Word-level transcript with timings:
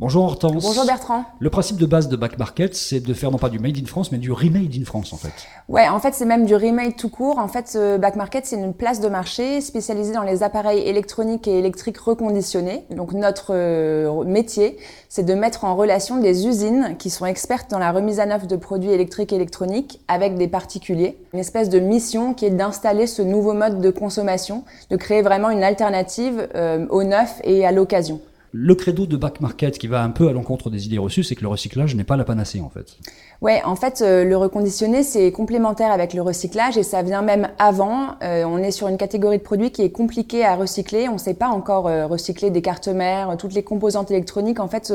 Bonjour 0.00 0.22
Hortense. 0.22 0.62
Bonjour 0.62 0.86
Bertrand. 0.86 1.24
Le 1.40 1.50
principe 1.50 1.76
de 1.76 1.84
base 1.84 2.06
de 2.06 2.14
Back 2.14 2.38
Market, 2.38 2.76
c'est 2.76 3.00
de 3.00 3.12
faire 3.14 3.32
non 3.32 3.38
pas 3.38 3.48
du 3.48 3.58
made 3.58 3.76
in 3.76 3.84
France, 3.84 4.12
mais 4.12 4.18
du 4.18 4.30
remade 4.30 4.72
in 4.72 4.84
France 4.84 5.12
en 5.12 5.16
fait. 5.16 5.32
Ouais, 5.68 5.88
en 5.88 5.98
fait, 5.98 6.14
c'est 6.14 6.24
même 6.24 6.46
du 6.46 6.54
remade 6.54 6.94
tout 6.96 7.08
court. 7.08 7.40
En 7.40 7.48
fait, 7.48 7.76
Back 8.00 8.14
Market, 8.14 8.46
c'est 8.46 8.54
une 8.54 8.74
place 8.74 9.00
de 9.00 9.08
marché 9.08 9.60
spécialisée 9.60 10.12
dans 10.12 10.22
les 10.22 10.44
appareils 10.44 10.86
électroniques 10.86 11.48
et 11.48 11.58
électriques 11.58 11.98
reconditionnés. 11.98 12.84
Donc 12.90 13.12
notre 13.12 13.52
euh, 13.52 14.22
métier, 14.22 14.76
c'est 15.08 15.24
de 15.24 15.34
mettre 15.34 15.64
en 15.64 15.74
relation 15.74 16.18
des 16.20 16.46
usines 16.46 16.94
qui 16.96 17.10
sont 17.10 17.26
expertes 17.26 17.68
dans 17.68 17.80
la 17.80 17.90
remise 17.90 18.20
à 18.20 18.26
neuf 18.26 18.46
de 18.46 18.54
produits 18.54 18.92
électriques 18.92 19.32
et 19.32 19.36
électroniques 19.36 20.00
avec 20.06 20.36
des 20.36 20.46
particuliers. 20.46 21.18
Une 21.34 21.40
espèce 21.40 21.70
de 21.70 21.80
mission 21.80 22.34
qui 22.34 22.44
est 22.44 22.50
d'installer 22.50 23.08
ce 23.08 23.22
nouveau 23.22 23.52
mode 23.52 23.80
de 23.80 23.90
consommation, 23.90 24.62
de 24.90 24.96
créer 24.96 25.22
vraiment 25.22 25.50
une 25.50 25.64
alternative 25.64 26.50
euh, 26.54 26.86
au 26.88 27.02
neuf 27.02 27.40
et 27.42 27.66
à 27.66 27.72
l'occasion. 27.72 28.20
Le 28.52 28.74
credo 28.74 29.06
de 29.06 29.16
Back 29.16 29.40
Market 29.40 29.78
qui 29.78 29.88
va 29.88 30.02
un 30.02 30.10
peu 30.10 30.28
à 30.28 30.32
l'encontre 30.32 30.70
des 30.70 30.86
idées 30.86 30.98
reçues, 30.98 31.22
c'est 31.22 31.34
que 31.34 31.42
le 31.42 31.48
recyclage 31.48 31.94
n'est 31.94 32.04
pas 32.04 32.16
la 32.16 32.24
panacée 32.24 32.60
en 32.60 32.70
fait. 32.70 32.96
Ouais, 33.40 33.62
en 33.64 33.76
fait, 33.76 34.02
euh, 34.02 34.24
le 34.24 34.36
reconditionné, 34.36 35.04
c'est 35.04 35.30
complémentaire 35.30 35.92
avec 35.92 36.12
le 36.12 36.22
recyclage 36.22 36.76
et 36.76 36.82
ça 36.82 37.02
vient 37.02 37.22
même 37.22 37.48
avant. 37.58 38.16
Euh, 38.22 38.44
on 38.44 38.58
est 38.58 38.72
sur 38.72 38.88
une 38.88 38.96
catégorie 38.96 39.38
de 39.38 39.42
produits 39.42 39.70
qui 39.70 39.82
est 39.82 39.90
compliquée 39.90 40.44
à 40.44 40.56
recycler. 40.56 41.08
On 41.08 41.14
ne 41.14 41.18
sait 41.18 41.34
pas 41.34 41.48
encore 41.48 41.86
euh, 41.86 42.06
recycler 42.06 42.50
des 42.50 42.62
cartes 42.62 42.88
mères. 42.88 43.36
Toutes 43.38 43.52
les 43.52 43.62
composantes 43.62 44.10
électroniques, 44.10 44.58
en 44.58 44.66
fait, 44.66 44.92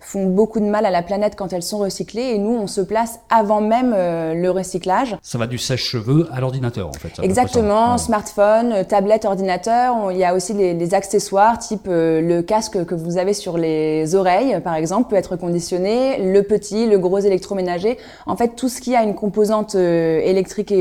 font 0.00 0.26
beaucoup 0.26 0.60
de 0.60 0.66
mal 0.66 0.84
à 0.84 0.90
la 0.90 1.02
planète 1.02 1.36
quand 1.36 1.52
elles 1.52 1.62
sont 1.62 1.78
recyclées 1.78 2.32
et 2.34 2.38
nous, 2.38 2.54
on 2.54 2.66
se 2.66 2.80
place 2.80 3.20
avant 3.30 3.60
même 3.60 3.92
le 3.92 4.48
recyclage. 4.50 5.16
Ça 5.22 5.38
va 5.38 5.46
du 5.46 5.56
sèche-cheveux 5.56 6.28
à 6.32 6.40
l'ordinateur, 6.40 6.88
en 6.88 6.92
fait. 6.92 7.22
Exactement, 7.22 7.96
smartphone, 7.98 8.84
tablette, 8.86 9.24
ordinateur. 9.24 10.12
il 10.12 10.18
y 10.18 10.24
a 10.24 10.34
aussi 10.34 10.54
des 10.54 10.94
accessoires, 10.94 11.58
type 11.58 11.86
le 11.86 12.40
casque 12.42 12.84
que 12.84 12.94
vous 12.96 13.18
avez 13.18 13.32
sur 13.32 13.58
les 13.58 14.14
oreilles, 14.14 14.60
par 14.62 14.74
exemple, 14.74 15.10
peut 15.10 15.16
être 15.16 15.32
reconditionné. 15.32 16.32
Le 16.32 16.42
petit, 16.42 16.86
le 16.86 16.98
gros 16.98 17.18
électroménager 17.18 17.96
en 18.26 18.36
fait, 18.36 18.56
tout 18.56 18.68
ce 18.68 18.80
qui 18.80 18.94
a 18.94 19.02
une 19.02 19.14
composante 19.14 19.74
euh, 19.74 20.20
électrique 20.20 20.72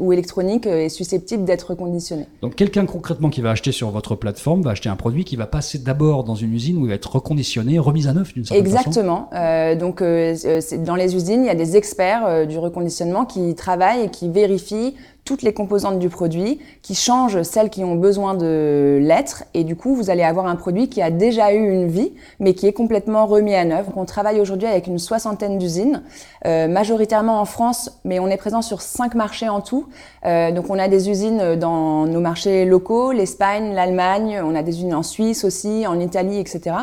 ou 0.00 0.12
électronique 0.12 0.66
euh, 0.66 0.84
est 0.84 0.88
susceptible 0.88 1.44
d'être 1.44 1.70
reconditionné. 1.70 2.26
Donc 2.42 2.54
quelqu'un 2.54 2.86
concrètement 2.86 3.30
qui 3.30 3.40
va 3.40 3.50
acheter 3.50 3.72
sur 3.72 3.90
votre 3.90 4.14
plateforme 4.14 4.62
va 4.62 4.70
acheter 4.70 4.88
un 4.88 4.96
produit 4.96 5.24
qui 5.24 5.36
va 5.36 5.46
passer 5.46 5.78
d'abord 5.78 6.24
dans 6.24 6.34
une 6.34 6.52
usine 6.52 6.78
où 6.78 6.86
il 6.86 6.88
va 6.88 6.94
être 6.94 7.14
reconditionné, 7.14 7.78
remis 7.78 8.06
à 8.06 8.12
neuf 8.12 8.34
d'une 8.34 8.44
certaine 8.44 8.64
Exactement. 8.64 8.92
façon. 8.92 9.00
Exactement. 9.00 9.28
Euh, 9.34 9.74
donc 9.76 10.84
dans 10.84 10.96
les 10.96 11.14
usines, 11.14 11.42
il 11.42 11.46
y 11.46 11.50
a 11.50 11.54
des 11.54 11.76
experts 11.76 12.46
du 12.46 12.58
reconditionnement 12.58 13.24
qui 13.24 13.54
travaillent 13.54 14.04
et 14.04 14.08
qui 14.08 14.28
vérifient 14.28 14.94
toutes 15.24 15.42
les 15.42 15.52
composantes 15.52 15.98
du 15.98 16.08
produit, 16.08 16.60
qui 16.82 16.94
changent 16.94 17.42
celles 17.42 17.70
qui 17.70 17.84
ont 17.84 17.94
besoin 17.94 18.34
de 18.34 18.98
l'être, 19.00 19.44
et 19.54 19.64
du 19.64 19.76
coup, 19.76 19.94
vous 19.94 20.10
allez 20.10 20.22
avoir 20.22 20.46
un 20.46 20.56
produit 20.56 20.88
qui 20.88 21.02
a 21.02 21.10
déjà 21.10 21.52
eu 21.52 21.70
une 21.70 21.88
vie, 21.88 22.12
mais 22.38 22.54
qui 22.54 22.66
est 22.66 22.72
complètement 22.72 23.26
remis 23.26 23.54
à 23.54 23.64
neuf. 23.64 23.86
on 23.96 24.04
travaille 24.04 24.40
aujourd'hui 24.40 24.66
avec 24.66 24.86
une 24.86 24.98
soixantaine 24.98 25.58
d'usines, 25.58 26.02
euh, 26.46 26.68
majoritairement 26.68 27.40
en 27.40 27.44
France, 27.44 28.00
mais 28.04 28.18
on 28.18 28.28
est 28.28 28.36
présent 28.36 28.62
sur 28.62 28.80
cinq 28.80 29.14
marchés 29.14 29.48
en 29.48 29.60
tout. 29.60 29.86
Euh, 30.24 30.50
donc, 30.52 30.66
on 30.68 30.78
a 30.78 30.88
des 30.88 31.10
usines 31.10 31.56
dans 31.56 32.06
nos 32.06 32.20
marchés 32.20 32.64
locaux, 32.64 33.12
l'Espagne, 33.12 33.74
l'Allemagne, 33.74 34.40
on 34.42 34.54
a 34.54 34.62
des 34.62 34.78
usines 34.78 34.94
en 34.94 35.02
Suisse 35.02 35.44
aussi, 35.44 35.86
en 35.86 36.00
Italie, 36.00 36.38
etc. 36.38 36.76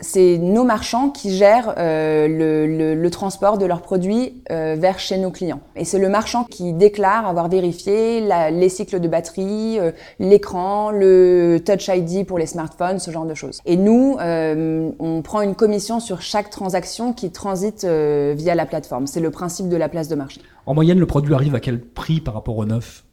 C'est 0.00 0.38
nos 0.38 0.64
marchands 0.64 1.10
qui 1.10 1.30
gèrent 1.36 1.74
euh, 1.78 2.26
le, 2.26 2.94
le, 2.94 3.10
transport 3.10 3.58
de 3.58 3.66
leurs 3.66 3.82
produits 3.82 4.42
vers 4.48 4.98
chez 4.98 5.18
nos 5.18 5.30
clients. 5.30 5.60
Et 5.76 5.84
c'est 5.84 5.98
le 5.98 6.08
marchand 6.08 6.44
qui 6.44 6.72
déclare 6.72 7.26
avoir 7.26 7.48
vérifié 7.48 7.91
les 8.20 8.68
cycles 8.68 9.00
de 9.00 9.08
batterie, 9.08 9.78
euh, 9.78 9.92
l'écran, 10.18 10.90
le 10.90 11.58
Touch 11.64 11.88
ID 11.88 12.26
pour 12.26 12.38
les 12.38 12.46
smartphones, 12.46 12.98
ce 12.98 13.10
genre 13.10 13.26
de 13.26 13.34
choses. 13.34 13.60
Et 13.66 13.76
nous, 13.76 14.16
euh, 14.20 14.90
on 14.98 15.22
prend 15.22 15.42
une 15.42 15.54
commission 15.54 16.00
sur 16.00 16.20
chaque 16.20 16.50
transaction 16.50 17.12
qui 17.12 17.30
transite 17.30 17.84
euh, 17.84 18.34
via 18.36 18.54
la 18.54 18.66
plateforme. 18.66 19.06
C'est 19.06 19.20
le 19.20 19.30
principe 19.30 19.68
de 19.68 19.76
la 19.76 19.88
place 19.88 20.08
de 20.08 20.14
marché. 20.14 20.40
En 20.66 20.74
moyenne, 20.74 20.98
le 20.98 21.06
produit 21.06 21.34
arrive 21.34 21.54
à 21.54 21.60
quel 21.60 21.80
prix 21.80 22.20
par 22.20 22.34
rapport 22.34 22.56
au 22.56 22.64
neuf? 22.64 23.04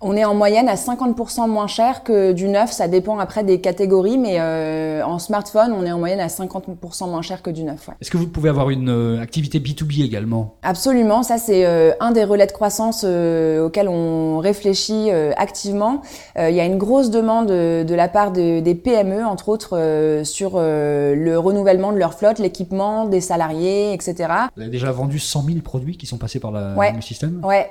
On 0.00 0.16
est 0.16 0.24
en 0.24 0.34
moyenne 0.34 0.68
à 0.68 0.74
50% 0.74 1.48
moins 1.48 1.66
cher 1.66 2.02
que 2.02 2.32
du 2.32 2.48
neuf. 2.48 2.72
Ça 2.72 2.88
dépend 2.88 3.18
après 3.18 3.44
des 3.44 3.60
catégories, 3.60 4.18
mais 4.18 4.36
euh, 4.38 5.02
en 5.04 5.18
smartphone, 5.18 5.72
on 5.72 5.84
est 5.84 5.92
en 5.92 5.98
moyenne 5.98 6.20
à 6.20 6.28
50% 6.28 7.08
moins 7.08 7.22
cher 7.22 7.42
que 7.42 7.50
du 7.50 7.64
neuf. 7.64 7.90
Est-ce 8.00 8.10
que 8.10 8.16
vous 8.16 8.26
pouvez 8.26 8.48
avoir 8.48 8.70
une 8.70 8.88
euh, 8.88 9.22
activité 9.22 9.58
B2B 9.58 10.04
également? 10.04 10.54
Absolument. 10.62 11.22
Ça, 11.22 11.38
c'est 11.38 11.66
euh, 11.66 11.92
un 12.00 12.12
des 12.12 12.24
relais 12.24 12.46
de 12.46 12.52
croissance 12.52 13.04
auxquels 13.04 13.88
on 13.88 14.38
réfléchit 14.38 15.10
activement. 15.36 16.02
Il 16.36 16.54
y 16.54 16.60
a 16.60 16.64
une 16.64 16.78
grosse 16.78 17.10
demande 17.10 17.48
de 17.48 17.94
la 17.94 18.08
part 18.08 18.30
des 18.32 18.74
PME, 18.74 19.24
entre 19.24 19.48
autres, 19.48 20.22
sur 20.24 20.58
le 20.58 21.36
renouvellement 21.36 21.92
de 21.92 21.98
leur 21.98 22.14
flotte, 22.14 22.38
l'équipement 22.38 23.06
des 23.06 23.20
salariés, 23.20 23.92
etc. 23.92 24.14
Vous 24.56 24.62
avez 24.62 24.70
déjà 24.70 24.92
vendu 24.92 25.18
100 25.18 25.44
000 25.44 25.58
produits 25.60 25.96
qui 25.96 26.06
sont 26.06 26.18
passés 26.18 26.40
par 26.40 26.52
le 26.52 27.00
système? 27.00 27.42
Ouais, 27.44 27.70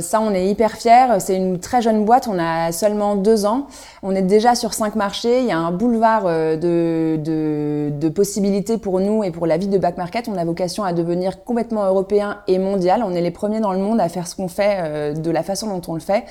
ça, 0.00 0.20
on 0.20 0.32
est 0.32 0.48
hyper 0.48 0.72
fiers. 0.72 1.18
C'est 1.18 1.36
une 1.36 1.57
très 1.58 1.82
jeune 1.82 2.04
boîte, 2.04 2.28
on 2.28 2.38
a 2.38 2.72
seulement 2.72 3.16
deux 3.16 3.46
ans. 3.46 3.66
On 4.02 4.14
est 4.14 4.22
déjà 4.22 4.54
sur 4.54 4.74
cinq 4.74 4.94
marchés. 4.94 5.40
Il 5.40 5.46
y 5.46 5.52
a 5.52 5.58
un 5.58 5.72
boulevard 5.72 6.24
euh, 6.26 6.56
de, 6.56 7.18
de, 7.90 8.08
possibilités 8.08 8.78
pour 8.78 9.00
nous 9.00 9.22
et 9.22 9.30
pour 9.30 9.46
la 9.46 9.58
vie 9.58 9.68
de 9.68 9.78
Back 9.78 9.96
Market. 9.96 10.28
On 10.28 10.36
a 10.36 10.44
vocation 10.44 10.84
à 10.84 10.92
devenir 10.92 11.44
complètement 11.44 11.84
européen 11.84 12.38
et 12.46 12.58
mondial. 12.58 13.02
On 13.04 13.14
est 13.14 13.20
les 13.20 13.30
premiers 13.30 13.60
dans 13.60 13.72
le 13.72 13.78
monde 13.78 14.00
à 14.00 14.08
faire 14.08 14.26
ce 14.26 14.34
qu'on 14.34 14.48
fait 14.48 14.78
euh, 14.80 15.12
de 15.12 15.30
la 15.30 15.42
façon 15.42 15.66
dont 15.68 15.82
on 15.88 15.94
le 15.94 16.00
fait. 16.00 16.24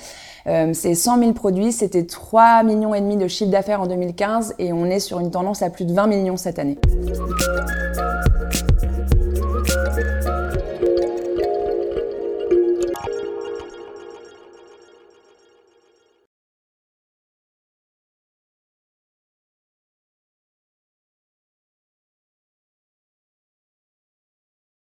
Euh, 0.48 0.72
c'est 0.74 0.96
100 0.96 1.20
000 1.20 1.34
produits, 1.34 1.72
c'était 1.72 2.06
3 2.06 2.64
millions 2.64 2.96
et 2.96 3.02
demi 3.02 3.18
de 3.18 3.28
chiffre 3.28 3.52
d'affaires 3.52 3.82
en 3.82 3.88
2015 3.88 4.56
et 4.60 4.72
on 4.72 4.86
est 4.86 5.00
sur 5.00 5.20
une 5.20 5.30
tendance 5.30 5.62
à 5.62 5.70
plus 5.70 5.86
de 5.86 5.94
20 5.94 6.08
millions 6.08 6.38
cette 6.38 6.58
année. 6.58 6.78